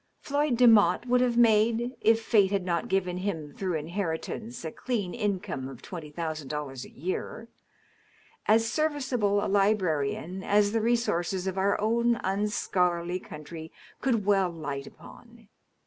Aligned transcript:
Floyd 0.19 0.57
Demotte 0.57 1.05
would 1.05 1.21
have 1.21 1.37
made 1.37 1.93
(if 2.01 2.23
fate 2.23 2.49
had 2.49 2.65
not 2.65 2.87
given 2.87 3.17
him 3.17 3.53
through 3.55 3.75
inheritance 3.75 4.65
a 4.65 4.71
clean 4.71 5.13
income 5.13 5.67
of 5.67 5.83
twenty 5.83 6.09
thousand 6.09 6.47
dollars 6.47 6.83
a 6.83 6.89
year) 6.89 7.47
as 8.47 8.65
serviceable 8.67 9.45
a 9.45 9.45
librarian 9.47 10.41
as 10.43 10.71
the 10.71 10.81
resources 10.81 11.45
of 11.45 11.55
our 11.55 11.79
own 11.79 12.15
unscholarly 12.23 13.19
country 13.19 13.71
could 14.01 14.25
well 14.25 14.49
light 14.49 14.87
upon. 14.87 15.49